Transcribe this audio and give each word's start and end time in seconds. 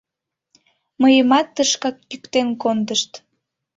Мыйымат 1.01 1.47
тышкак 1.55 1.97
йӱктен 2.11 2.47
кондышт. 2.61 3.11